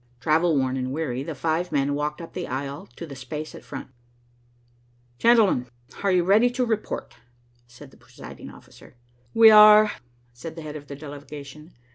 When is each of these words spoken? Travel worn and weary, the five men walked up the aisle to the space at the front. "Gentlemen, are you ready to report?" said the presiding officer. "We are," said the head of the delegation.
Travel 0.19 0.57
worn 0.57 0.77
and 0.77 0.91
weary, 0.91 1.21
the 1.21 1.35
five 1.35 1.71
men 1.71 1.93
walked 1.93 2.21
up 2.21 2.33
the 2.33 2.47
aisle 2.47 2.87
to 2.95 3.05
the 3.05 3.15
space 3.15 3.53
at 3.53 3.61
the 3.61 3.67
front. 3.67 3.89
"Gentlemen, 5.19 5.67
are 6.01 6.11
you 6.11 6.23
ready 6.23 6.49
to 6.49 6.65
report?" 6.65 7.13
said 7.67 7.91
the 7.91 7.97
presiding 7.97 8.49
officer. 8.49 8.95
"We 9.35 9.51
are," 9.51 9.91
said 10.33 10.55
the 10.55 10.63
head 10.63 10.75
of 10.75 10.87
the 10.87 10.95
delegation. 10.95 11.75